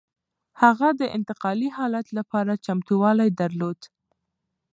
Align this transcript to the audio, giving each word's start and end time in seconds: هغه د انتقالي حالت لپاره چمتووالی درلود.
هغه 0.61 0.87
د 0.99 1.01
انتقالي 1.17 1.69
حالت 1.77 2.07
لپاره 2.17 2.61
چمتووالی 2.65 3.29
درلود. 3.41 3.79